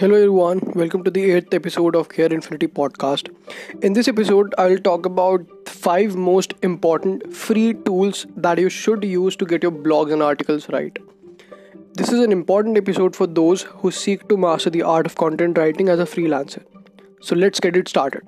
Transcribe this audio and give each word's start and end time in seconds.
Hello 0.00 0.14
everyone, 0.14 0.60
welcome 0.74 1.04
to 1.04 1.10
the 1.10 1.22
8th 1.28 1.52
episode 1.52 1.94
of 1.94 2.08
Care 2.08 2.32
Infinity 2.32 2.68
podcast. 2.68 3.28
In 3.82 3.92
this 3.92 4.08
episode, 4.08 4.54
I 4.56 4.68
will 4.68 4.78
talk 4.78 5.04
about 5.04 5.42
5 5.68 6.16
most 6.16 6.54
important 6.62 7.36
free 7.36 7.74
tools 7.74 8.24
that 8.34 8.58
you 8.58 8.70
should 8.70 9.04
use 9.04 9.36
to 9.36 9.44
get 9.44 9.62
your 9.62 9.72
blogs 9.72 10.10
and 10.10 10.22
articles 10.22 10.70
right. 10.70 10.98
This 11.92 12.10
is 12.10 12.20
an 12.20 12.32
important 12.32 12.78
episode 12.78 13.14
for 13.14 13.26
those 13.26 13.64
who 13.64 13.90
seek 13.90 14.26
to 14.30 14.38
master 14.38 14.70
the 14.70 14.80
art 14.80 15.04
of 15.04 15.16
content 15.16 15.58
writing 15.58 15.90
as 15.90 16.00
a 16.00 16.06
freelancer. 16.06 16.64
So 17.20 17.36
let's 17.36 17.60
get 17.60 17.76
it 17.76 17.86
started. 17.86 18.22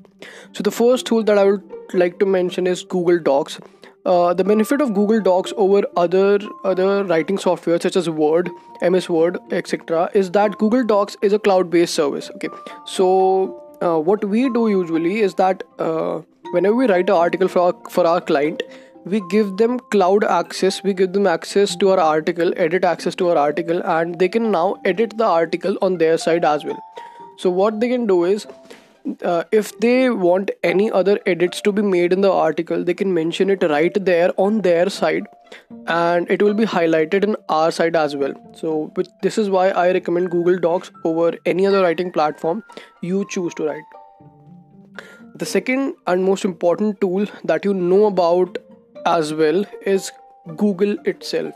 So 0.52 0.62
the 0.62 0.70
first 0.70 1.06
tool 1.06 1.24
that 1.24 1.38
I 1.38 1.44
would 1.44 1.62
like 1.94 2.18
to 2.18 2.26
mention 2.26 2.66
is 2.66 2.84
Google 2.84 3.18
Docs. 3.18 3.60
Uh, 4.04 4.34
the 4.34 4.42
benefit 4.42 4.80
of 4.80 4.94
Google 4.94 5.20
Docs 5.20 5.52
over 5.56 5.82
other 5.96 6.38
other 6.64 7.04
writing 7.04 7.38
software 7.38 7.80
such 7.80 7.94
as 7.94 8.10
Word, 8.10 8.50
MS 8.80 9.08
Word, 9.08 9.38
etc., 9.52 10.10
is 10.12 10.32
that 10.32 10.58
Google 10.58 10.84
Docs 10.84 11.16
is 11.22 11.32
a 11.32 11.38
cloud-based 11.38 11.94
service. 11.94 12.30
Okay, 12.34 12.48
so 12.84 13.62
uh, 13.80 13.98
what 13.98 14.24
we 14.24 14.48
do 14.50 14.68
usually 14.68 15.20
is 15.20 15.34
that 15.34 15.62
uh, 15.78 16.20
whenever 16.50 16.74
we 16.74 16.86
write 16.86 17.08
an 17.10 17.14
article 17.14 17.46
for 17.46 17.60
our, 17.60 17.90
for 17.90 18.04
our 18.04 18.20
client, 18.20 18.64
we 19.04 19.22
give 19.30 19.56
them 19.56 19.78
cloud 19.90 20.24
access. 20.24 20.82
We 20.82 20.94
give 20.94 21.12
them 21.12 21.28
access 21.28 21.76
to 21.76 21.90
our 21.90 22.00
article, 22.00 22.52
edit 22.56 22.84
access 22.84 23.14
to 23.16 23.30
our 23.30 23.36
article, 23.36 23.82
and 23.84 24.18
they 24.18 24.28
can 24.28 24.50
now 24.50 24.76
edit 24.84 25.16
the 25.16 25.26
article 25.26 25.76
on 25.80 25.98
their 25.98 26.18
side 26.18 26.44
as 26.44 26.64
well. 26.64 26.82
So 27.36 27.50
what 27.50 27.80
they 27.80 27.88
can 27.88 28.06
do 28.06 28.24
is 28.24 28.46
uh, 29.22 29.44
if 29.50 29.78
they 29.80 30.10
want 30.10 30.50
any 30.62 30.90
other 30.90 31.18
edits 31.26 31.60
to 31.60 31.72
be 31.72 31.82
made 31.82 32.12
in 32.12 32.20
the 32.20 32.30
article 32.30 32.84
they 32.84 32.94
can 32.94 33.12
mention 33.12 33.50
it 33.50 33.62
right 33.62 33.96
there 34.04 34.30
on 34.36 34.60
their 34.62 34.88
side 34.88 35.26
and 35.86 36.30
it 36.30 36.42
will 36.42 36.54
be 36.54 36.64
highlighted 36.64 37.24
in 37.24 37.36
our 37.48 37.70
side 37.70 37.96
as 37.96 38.16
well. 38.16 38.32
So 38.54 38.92
this 39.22 39.38
is 39.38 39.50
why 39.50 39.70
i 39.70 39.90
recommend 39.92 40.30
google 40.30 40.58
docs 40.58 40.90
over 41.04 41.32
any 41.46 41.66
other 41.66 41.82
writing 41.82 42.12
platform 42.12 42.62
you 43.00 43.26
choose 43.28 43.54
to 43.54 43.66
write. 43.66 43.82
The 45.34 45.46
second 45.46 45.94
and 46.06 46.24
most 46.24 46.44
important 46.44 47.00
tool 47.00 47.26
that 47.44 47.64
you 47.64 47.74
know 47.74 48.06
about 48.06 48.58
as 49.06 49.34
well 49.34 49.64
is 49.84 50.12
google 50.56 50.96
itself. 51.04 51.54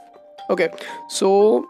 Okay 0.51 0.69
so 1.09 1.67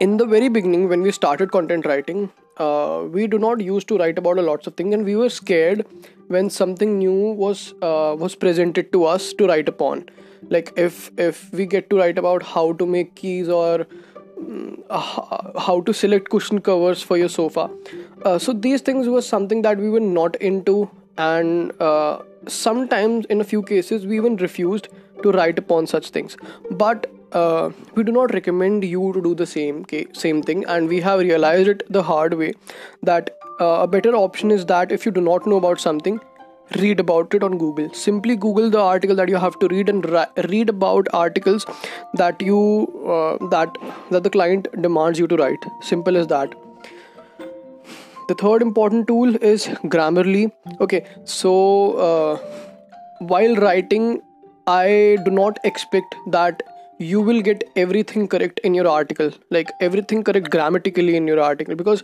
in 0.00 0.16
the 0.16 0.26
very 0.26 0.48
beginning 0.48 0.88
when 0.88 1.02
we 1.02 1.12
started 1.12 1.50
content 1.50 1.86
writing 1.86 2.30
uh, 2.56 3.04
we 3.10 3.26
do 3.26 3.38
not 3.38 3.60
used 3.60 3.88
to 3.88 3.98
write 3.98 4.18
about 4.18 4.38
a 4.38 4.42
lots 4.42 4.66
of 4.66 4.74
things 4.74 4.94
and 4.94 5.04
we 5.04 5.16
were 5.16 5.28
scared 5.28 5.86
when 6.28 6.48
something 6.50 6.98
new 6.98 7.32
was 7.32 7.74
uh, 7.82 8.14
was 8.18 8.34
presented 8.34 8.92
to 8.92 9.04
us 9.04 9.32
to 9.34 9.46
write 9.46 9.68
upon. 9.68 10.08
Like 10.48 10.72
if 10.76 11.10
if 11.18 11.52
we 11.52 11.66
get 11.66 11.90
to 11.90 11.98
write 11.98 12.18
about 12.18 12.42
how 12.42 12.72
to 12.74 12.86
make 12.86 13.14
keys 13.14 13.48
or 13.48 13.86
uh, 14.90 15.60
how 15.60 15.80
to 15.82 15.92
select 15.92 16.28
cushion 16.28 16.60
covers 16.60 17.02
for 17.02 17.16
your 17.16 17.28
sofa. 17.28 17.70
Uh, 18.24 18.38
so 18.38 18.52
these 18.52 18.80
things 18.80 19.08
were 19.08 19.22
something 19.22 19.62
that 19.62 19.78
we 19.78 19.90
were 19.90 20.00
not 20.00 20.36
into 20.36 20.90
and 21.16 21.72
uh, 21.80 22.18
sometimes 22.46 23.26
in 23.26 23.40
a 23.40 23.44
few 23.44 23.62
cases 23.62 24.06
we 24.06 24.16
even 24.16 24.36
refused 24.36 24.88
to 25.22 25.32
write 25.32 25.58
upon 25.58 25.86
such 25.86 26.10
things. 26.10 26.36
But 26.70 27.10
uh, 27.34 27.70
we 27.94 28.04
do 28.04 28.12
not 28.12 28.32
recommend 28.32 28.84
you 28.84 29.12
to 29.14 29.22
do 29.22 29.34
the 29.34 29.46
same 29.46 29.84
same 30.12 30.42
thing 30.42 30.64
and 30.74 30.88
we 30.88 31.00
have 31.00 31.20
realized 31.20 31.68
it 31.68 31.82
the 31.98 32.02
hard 32.02 32.34
way 32.34 32.52
that 33.02 33.30
uh, 33.60 33.78
a 33.82 33.86
better 33.86 34.14
option 34.14 34.50
is 34.50 34.66
that 34.66 34.92
if 34.92 35.06
you 35.06 35.12
do 35.12 35.20
not 35.20 35.46
know 35.46 35.56
about 35.56 35.80
something 35.80 36.20
read 36.80 37.00
about 37.00 37.34
it 37.34 37.42
on 37.42 37.58
google. 37.58 37.92
Simply 37.92 38.36
google 38.36 38.70
the 38.70 38.80
article 38.80 39.16
that 39.16 39.28
you 39.28 39.36
have 39.36 39.58
to 39.58 39.68
read 39.68 39.88
and 39.88 40.04
read 40.48 40.68
about 40.68 41.08
articles 41.12 41.66
that 42.14 42.40
you 42.40 42.60
uh, 43.06 43.48
that 43.48 43.76
that 44.10 44.22
the 44.22 44.30
client 44.30 44.68
demands 44.80 45.18
you 45.18 45.26
to 45.28 45.36
write. 45.36 45.66
Simple 45.82 46.16
as 46.16 46.26
that. 46.28 46.54
The 48.28 48.34
third 48.34 48.62
important 48.62 49.06
tool 49.06 49.36
is 49.36 49.66
grammarly. 49.94 50.50
Okay 50.80 51.04
so 51.24 51.92
uh, 52.08 52.36
while 53.18 53.54
writing 53.56 54.22
i 54.66 55.18
do 55.24 55.30
not 55.30 55.58
expect 55.64 56.14
that 56.34 56.62
you 56.98 57.20
will 57.20 57.40
get 57.42 57.64
everything 57.76 58.28
correct 58.28 58.60
in 58.60 58.74
your 58.74 58.88
article 58.88 59.30
like 59.50 59.70
everything 59.80 60.22
correct 60.22 60.50
grammatically 60.50 61.16
in 61.16 61.26
your 61.26 61.40
article. 61.40 61.74
Because 61.74 62.02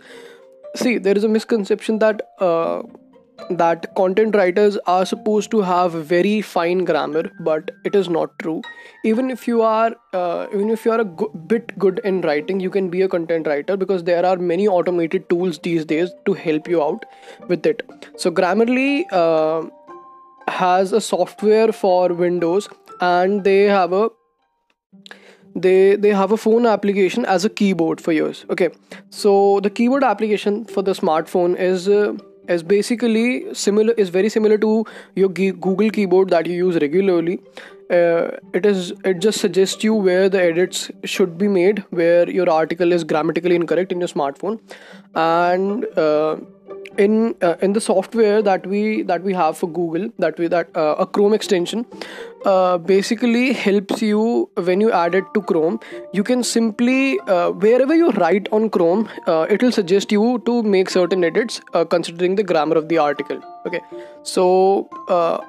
see 0.75 0.97
there 0.97 1.17
is 1.17 1.23
a 1.23 1.29
misconception 1.29 1.99
that 1.99 2.21
uh, 2.39 2.81
that 3.49 3.95
content 3.95 4.35
writers 4.35 4.77
are 4.85 5.05
supposed 5.05 5.49
to 5.51 5.61
have 5.61 5.91
very 5.91 6.41
fine 6.41 6.83
grammar 6.83 7.23
but 7.39 7.71
it 7.85 7.95
is 7.95 8.09
not 8.09 8.37
true. 8.39 8.61
Even 9.03 9.31
if 9.31 9.47
you 9.47 9.61
are 9.61 9.95
uh, 10.13 10.47
even 10.53 10.69
if 10.69 10.85
you 10.85 10.91
are 10.91 11.01
a 11.01 11.05
go- 11.05 11.29
bit 11.47 11.77
good 11.79 11.99
in 12.03 12.21
writing 12.21 12.59
you 12.59 12.69
can 12.69 12.89
be 12.89 13.01
a 13.01 13.07
content 13.07 13.47
writer 13.47 13.77
because 13.77 14.03
there 14.03 14.25
are 14.25 14.37
many 14.37 14.67
automated 14.67 15.27
tools 15.29 15.59
these 15.59 15.85
days 15.85 16.11
to 16.25 16.33
help 16.33 16.67
you 16.67 16.83
out 16.83 17.05
with 17.47 17.65
it. 17.65 17.81
So 18.17 18.31
grammarly 18.31 19.05
uh, 19.11 19.69
has 20.47 20.91
a 20.91 21.01
software 21.01 21.71
for 21.71 22.09
windows 22.09 22.69
and 22.99 23.43
they 23.43 23.63
have 23.63 23.93
a 23.93 24.09
they 25.55 25.95
they 25.95 26.09
have 26.09 26.31
a 26.31 26.37
phone 26.37 26.65
application 26.65 27.25
as 27.25 27.45
a 27.45 27.49
keyboard 27.49 27.99
for 27.99 28.11
yours 28.11 28.45
okay. 28.49 28.69
So 29.09 29.59
the 29.61 29.69
keyboard 29.69 30.03
application 30.03 30.65
for 30.65 30.81
the 30.81 30.93
smartphone 30.93 31.57
is 31.57 31.89
uh, 31.89 32.13
is 32.47 32.63
basically 32.63 33.53
similar 33.53 33.93
is 33.93 34.09
very 34.09 34.29
similar 34.29 34.57
to 34.57 34.85
your 35.15 35.29
google 35.29 35.89
keyboard 35.89 36.29
that 36.29 36.45
you 36.45 36.55
use 36.55 36.75
regularly. 36.75 37.39
Uh, 37.89 38.37
it 38.53 38.65
is 38.65 38.93
it 39.03 39.19
just 39.19 39.41
suggests 39.41 39.83
you 39.83 39.93
where 39.93 40.29
the 40.29 40.41
edits 40.41 40.89
should 41.03 41.37
be 41.37 41.49
made 41.49 41.83
where 41.89 42.29
your 42.29 42.49
article 42.49 42.93
is 42.93 43.03
grammatically 43.03 43.55
incorrect 43.55 43.91
in 43.91 43.99
your 43.99 44.07
smartphone. 44.07 44.59
And 45.13 45.85
uh, 45.97 46.37
in 46.97 47.35
uh, 47.41 47.55
in 47.61 47.73
the 47.73 47.81
software 47.81 48.41
that 48.41 48.65
we 48.65 49.01
that 49.03 49.23
we 49.23 49.33
have 49.33 49.57
for 49.57 49.69
google 49.69 50.09
that 50.19 50.37
we 50.37 50.47
that 50.47 50.75
uh, 50.75 50.95
a 50.99 51.05
chrome 51.05 51.33
extension 51.33 51.85
uh, 52.45 52.77
basically 52.77 53.53
helps 53.53 54.01
you 54.01 54.49
when 54.55 54.81
you 54.81 54.91
add 54.91 55.13
it 55.13 55.23
to 55.33 55.41
chrome. 55.41 55.79
You 56.11 56.23
can 56.23 56.43
simply 56.43 57.19
uh, 57.21 57.51
wherever 57.51 57.95
you 57.95 58.09
write 58.11 58.47
on 58.51 58.69
chrome 58.69 59.07
uh, 59.27 59.45
it 59.49 59.61
will 59.61 59.71
suggest 59.71 60.11
you 60.11 60.41
to 60.45 60.63
make 60.63 60.89
certain 60.89 61.23
edits 61.23 61.61
uh, 61.73 61.85
considering 61.85 62.35
the 62.35 62.43
grammar 62.43 62.75
of 62.75 62.89
the 62.89 62.97
article. 62.97 63.41
Okay. 63.65 63.81
So 64.23 64.89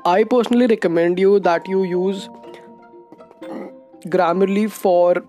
i 0.05 0.25
personally 0.25 0.67
recommend 0.67 1.19
you 1.19 1.41
that 1.41 1.67
you 1.67 1.83
use 1.85 2.29
grammarly 4.07 4.71
for 4.71 5.25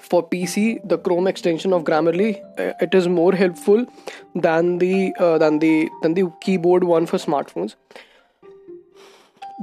for 0.00 0.28
PC, 0.28 0.80
the 0.88 0.98
Chrome 0.98 1.26
extension 1.26 1.72
of 1.72 1.84
Grammarly, 1.84 2.40
uh, 2.58 2.74
it 2.80 2.94
is 2.94 3.08
more 3.08 3.32
helpful 3.34 3.86
than 4.34 4.78
the 4.78 5.14
uh, 5.18 5.38
than 5.38 5.58
the 5.58 5.88
than 6.02 6.14
the 6.14 6.30
keyboard 6.40 6.84
one 6.84 7.06
for 7.06 7.18
smartphones. 7.18 7.74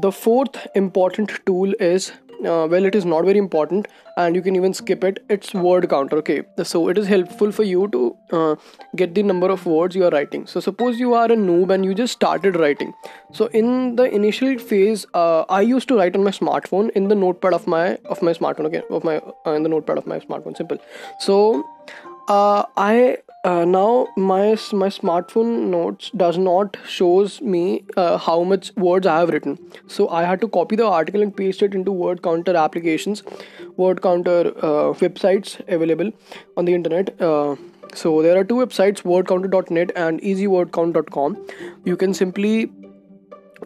The 0.02 0.12
fourth 0.12 0.68
important 0.76 1.32
tool 1.46 1.74
is 1.80 2.12
uh, 2.46 2.68
well 2.68 2.86
it 2.86 2.96
is 2.96 3.06
not 3.06 3.26
very 3.26 3.38
important 3.38 3.88
and 4.18 4.36
you 4.36 4.42
can 4.42 4.56
even 4.56 4.74
skip 4.74 5.04
it. 5.04 5.24
It's 5.30 5.54
word 5.54 5.90
counter 5.90 6.18
okay? 6.18 6.44
So 6.64 6.88
it 6.90 6.98
is 6.98 7.08
helpful 7.08 7.52
for 7.52 7.64
you 7.64 7.88
to 7.90 8.18
uh, 8.31 8.56
get 8.96 9.16
the 9.16 9.24
number 9.24 9.50
of 9.50 9.66
words 9.66 9.96
you 9.96 10.06
are 10.06 10.12
writing. 10.12 10.46
So 10.48 10.59
suppose 10.59 11.00
you 11.00 11.14
are 11.14 11.26
a 11.26 11.36
noob 11.36 11.74
and 11.74 11.84
you 11.86 11.94
just 11.94 12.14
started 12.14 12.56
writing. 12.56 12.94
So 13.34 13.48
in 13.48 13.96
the 13.96 14.04
initial 14.04 14.58
phase 14.58 15.06
uh, 15.14 15.46
i 15.50 15.62
used 15.62 15.88
to 15.88 15.98
write 15.98 16.16
on 16.16 16.24
my 16.24 16.31
smartphone 16.31 16.90
in 16.92 17.08
the 17.08 17.16
notepad 17.16 17.54
of 17.54 17.68
my 17.68 17.98
of 18.06 18.22
my 18.22 18.34
smartphone 18.34 18.66
okay? 18.66 18.84
Of 18.90 19.04
my 19.04 19.18
uh, 19.46 19.52
in 19.52 19.64
the 19.64 19.70
notepad 19.70 19.98
of 19.98 20.08
my 20.08 20.20
smartphone 20.20 20.58
simple. 20.58 20.78
So 21.20 21.64
uh, 22.30 22.64
i 22.78 23.18
uh, 23.44 23.66
now 23.66 24.08
my 24.16 24.56
my 24.81 24.88
smartphone 24.98 25.50
notes 25.72 26.12
does 26.16 26.38
not 26.38 26.78
shows 26.88 27.42
me 27.42 27.84
uh, 27.98 28.18
how 28.18 28.36
much 28.44 28.72
words 28.78 29.06
i 29.06 29.18
have 29.20 29.30
written. 29.30 29.58
So 29.88 30.08
i 30.09 30.24
had 30.24 30.40
to 30.42 30.48
copy 30.48 30.78
the 30.78 30.86
article 30.86 31.22
and 31.22 31.36
paste 31.36 31.62
it 31.62 31.76
into 31.76 31.92
word 31.92 32.22
counter 32.24 32.56
applications 32.56 33.24
word 33.75 34.01
counter 34.01 34.40
uh, 34.69 34.94
websites 35.04 35.60
available 35.68 36.12
on 36.56 36.66
the 36.66 36.74
internet. 36.74 37.22
Uh, 37.22 37.56
so 37.94 38.22
there 38.22 38.38
are 38.38 38.45
two 38.45 38.56
websites 38.56 39.04
wordcounter.net 39.12 39.92
and 39.95 40.22
easywordcount.com 40.22 41.38
you 41.84 41.98
can 41.98 42.13
simply 42.13 42.72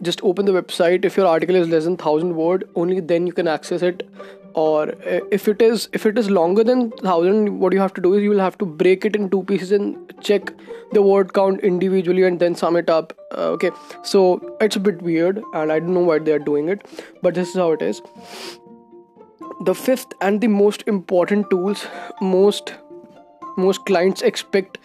just 0.01 0.21
open 0.24 0.45
the 0.45 0.51
website. 0.51 1.06
If 1.06 1.18
your 1.18 1.25
article 1.25 1.56
is 1.56 1.68
less 1.69 1.85
than 1.85 1.94
1000 1.94 2.35
word 2.35 2.68
only 2.75 3.00
then 3.00 3.27
you 3.27 3.33
can 3.33 3.47
access 3.47 3.81
it 3.81 4.09
or 4.53 4.89
uh, 4.89 5.19
if 5.31 5.47
it 5.47 5.61
is 5.61 5.88
if 5.94 6.05
it 6.05 6.17
is 6.17 6.29
longer 6.29 6.63
than 6.63 6.89
1000 6.89 7.59
what 7.59 7.73
you 7.73 7.79
have 7.79 7.94
to 7.94 8.01
do 8.01 8.13
is 8.13 8.23
you 8.23 8.29
will 8.29 8.39
have 8.39 8.57
to 8.57 8.65
break 8.65 9.05
it 9.05 9.15
in 9.15 9.29
two 9.29 9.44
pieces 9.44 9.71
and 9.71 10.13
check 10.21 10.51
the 10.94 11.01
word 11.01 11.33
count 11.33 11.61
individually 11.61 12.23
and 12.23 12.39
then 12.39 12.55
sum 12.55 12.75
it 12.75 12.89
up 12.89 13.13
uh, 13.38 13.49
okay? 13.55 13.71
So 14.03 14.57
it's 14.61 14.75
a 14.75 14.79
bit 14.79 15.01
weird 15.01 15.41
and 15.53 15.71
i 15.71 15.79
don't 15.79 15.94
know 15.94 16.07
why 16.11 16.19
they 16.19 16.31
are 16.31 16.45
doing 16.51 16.69
it 16.69 16.88
but 17.21 17.35
this 17.35 17.49
is 17.49 17.55
how 17.55 17.71
it 17.71 17.81
is. 17.81 18.01
The 19.65 19.73
fifth 19.73 20.13
and 20.21 20.39
the 20.39 20.47
most 20.47 20.83
important 20.88 21.50
tools 21.50 21.88
most 22.21 22.75
most 23.57 23.85
clients 23.85 24.21
expect 24.21 24.77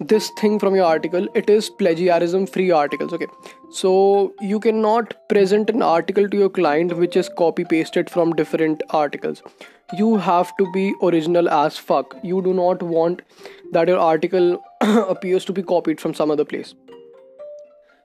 this 0.00 0.30
thing 0.38 0.58
from 0.58 0.74
your 0.76 0.84
article 0.84 1.26
it 1.34 1.50
is 1.50 1.68
plagiarism 1.70 2.46
free 2.46 2.70
articles 2.70 3.12
okay 3.12 3.26
so 3.70 4.32
you 4.40 4.58
cannot 4.60 5.28
present 5.28 5.68
an 5.68 5.82
article 5.82 6.28
to 6.28 6.36
your 6.36 6.48
client 6.48 6.96
which 6.96 7.16
is 7.16 7.28
copy 7.28 7.64
pasted 7.64 8.08
from 8.08 8.32
different 8.32 8.82
articles. 8.90 9.42
You 9.96 10.16
have 10.16 10.56
to 10.56 10.70
be 10.72 10.94
original 11.02 11.48
as 11.48 11.76
fuck. 11.76 12.16
You 12.22 12.40
do 12.42 12.54
not 12.54 12.82
want 12.82 13.22
that 13.72 13.88
your 13.88 13.98
article 13.98 14.62
appears 14.80 15.44
to 15.46 15.52
be 15.52 15.62
copied 15.62 16.00
from 16.00 16.14
some 16.14 16.30
other 16.30 16.44
place. 16.44 16.74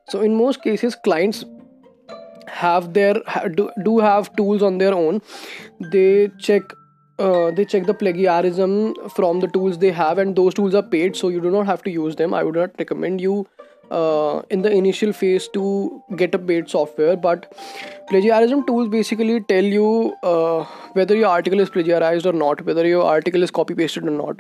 So 0.10 0.22
in 0.22 0.36
most 0.36 0.62
cases 0.62 0.96
clients 0.96 1.46
have 2.48 2.94
their 2.94 3.16
do, 3.56 3.72
do 3.84 4.00
have 4.00 4.36
tools 4.36 4.62
on 4.62 4.78
their 4.78 4.94
own. 4.94 5.22
They 5.80 6.30
check 6.40 6.64
uh, 7.20 7.52
they 7.52 7.64
check 7.64 7.86
the 7.86 7.94
plagiarism 7.94 8.96
from 9.16 9.40
the 9.40 9.48
tools 9.48 9.78
they 9.78 9.92
have 9.92 10.18
and 10.18 10.36
those 10.36 10.54
tools 10.54 10.76
are 10.76 10.84
paid 10.84 11.16
so 11.16 11.30
you 11.30 11.40
do 11.40 11.52
not 11.52 11.68
have 11.68 11.84
to 11.84 11.92
use 11.92 12.18
them. 12.18 12.34
I 12.34 12.44
would 12.44 12.56
not 12.56 12.72
recommend 12.78 13.22
you 13.22 13.48
uh, 13.92 14.42
in 14.50 14.62
the 14.62 14.72
initial 14.72 15.14
phase 15.14 15.48
to 15.50 16.04
get 16.16 16.34
a 16.36 16.40
paid 16.40 16.70
software 16.70 17.16
but 17.16 17.54
plagiarism 18.10 18.66
tools 18.66 18.88
basically 18.90 19.40
tell 19.42 19.64
you 19.64 20.16
uh, 20.24 20.64
whether 20.94 21.16
your 21.16 21.28
article 21.28 21.60
is 21.60 21.70
plagiarized 21.70 22.26
or 22.26 22.34
not 22.34 22.64
whether 22.66 22.86
your 22.88 23.04
article 23.04 23.44
is 23.44 23.52
copy 23.52 23.76
pasted 23.76 24.04
or 24.06 24.12
not. 24.12 24.40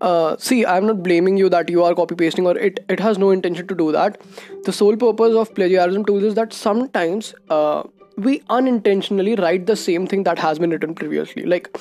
Uh, 0.00 0.36
see 0.38 0.64
i'm 0.66 0.86
not 0.86 1.02
blaming 1.02 1.36
you 1.36 1.48
that 1.48 1.68
you 1.68 1.82
are 1.82 1.94
copy 1.94 2.14
pasting 2.14 2.46
or 2.46 2.56
it 2.58 2.84
it 2.88 3.00
has 3.00 3.18
no 3.18 3.30
intention 3.30 3.66
to 3.66 3.74
do 3.74 3.92
that. 3.92 4.20
The 4.64 4.72
sole 4.72 4.96
purpose 4.96 5.34
of 5.34 5.54
plagiarism 5.54 6.04
tools 6.04 6.24
is 6.24 6.34
that 6.34 6.52
sometimes 6.52 7.34
uh, 7.50 7.82
we 8.16 8.42
unintentionally 8.48 9.34
write 9.34 9.66
the 9.66 9.76
same 9.76 10.06
thing 10.06 10.22
that 10.24 10.38
has 10.38 10.58
been 10.58 10.70
written 10.70 10.94
previously. 10.94 11.44
Like 11.44 11.76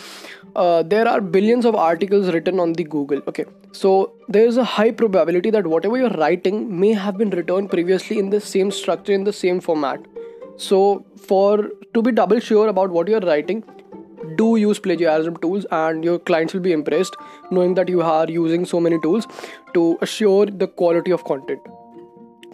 uh, 0.55 0.83
there 0.83 1.07
are 1.07 1.21
billions 1.21 1.65
of 1.65 1.75
articles 1.75 2.33
written 2.33 2.59
on 2.59 2.73
the 2.73 2.83
google 2.83 3.21
okay? 3.27 3.45
So 3.71 4.13
there 4.27 4.45
is 4.45 4.57
a 4.57 4.63
high 4.63 4.91
probability 4.91 5.49
that 5.51 5.67
whatever 5.67 5.97
you're 5.97 6.09
writing 6.09 6.79
may 6.79 6.93
have 6.93 7.17
been 7.17 7.29
written 7.29 7.67
previously 7.67 8.19
in 8.19 8.29
the 8.29 8.41
same 8.41 8.71
structure 8.71 9.13
in 9.13 9.23
the 9.23 9.33
same 9.33 9.59
format. 9.59 9.99
So 10.57 11.05
for 11.17 11.69
to 11.93 12.01
be 12.01 12.11
double 12.11 12.39
sure 12.39 12.67
about 12.67 12.89
what 12.89 13.07
you're 13.07 13.19
writing 13.21 13.63
do 14.37 14.55
use 14.55 14.79
plagiarism 14.79 15.35
tools 15.37 15.65
and 15.71 16.03
your 16.03 16.17
clients 16.17 16.53
will 16.53 16.61
be 16.61 16.71
impressed 16.71 17.15
knowing 17.51 17.73
that 17.73 17.89
you 17.89 18.01
are 18.01 18.29
using 18.29 18.65
so 18.65 18.79
many 18.79 18.99
tools 19.01 19.27
to 19.73 19.97
assure 20.01 20.45
the 20.45 20.67
quality 20.67 21.11
of 21.11 21.23
content 21.25 21.59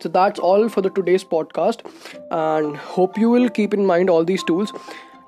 so 0.02 0.10
that's 0.10 0.40
all 0.40 0.70
for 0.70 0.82
the 0.82 0.90
today's 0.90 1.24
podcast 1.24 1.86
and 2.32 2.78
hope 2.78 3.18
you 3.18 3.30
will 3.30 3.50
keep 3.50 3.74
in 3.74 3.86
mind 3.86 4.10
all 4.10 4.24
these 4.24 4.44
tools. 4.44 4.74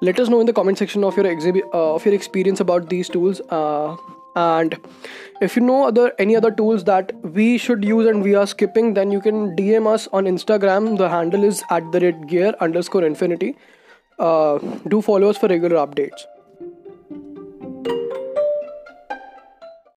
Let 0.02 0.20
us 0.20 0.30
know 0.30 0.40
in 0.40 0.48
the 0.48 0.54
comment 0.54 0.78
section 0.78 1.04
of 1.04 1.16
your 1.16 1.28
uh, 1.28 1.94
of 1.96 2.06
your 2.06 2.14
experience 2.14 2.60
about 2.60 2.90
these 2.90 3.10
tools 3.10 3.42
uh, 3.50 3.96
and 4.36 4.78
if 5.42 5.56
you 5.56 5.62
know 5.62 5.88
other 5.88 6.12
any 6.18 6.36
other 6.36 6.52
tools 6.52 6.84
that 6.86 7.14
we 7.24 7.58
should 7.58 7.84
use 7.84 8.08
and 8.08 8.24
we 8.24 8.34
are 8.34 8.48
skipping 8.48 8.94
then 8.94 9.12
you 9.12 9.22
can 9.22 9.56
dm 9.56 9.88
us 9.94 10.08
on 10.14 10.26
instagram. 10.26 10.98
The 10.98 11.10
handle 11.10 11.44
is 11.44 11.64
at 11.70 11.92
the 11.92 12.00
red 12.00 12.28
gear 12.28 12.54
underscore 12.60 13.04
infinity. 13.04 13.56
Uh, 14.20 14.58
do 14.88 15.02
follow 15.02 15.30
us 15.30 15.38
for 15.38 15.48
regular 15.48 15.78
updates 15.86 16.26